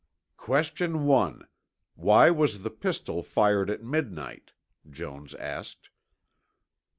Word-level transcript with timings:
"Question 0.37 1.05
one. 1.05 1.47
Why 1.93 2.31
was 2.31 2.63
the 2.63 2.71
pistol 2.71 3.21
fired 3.21 3.69
at 3.69 3.83
midnight?" 3.83 4.53
Jones 4.89 5.35
asked. 5.35 5.91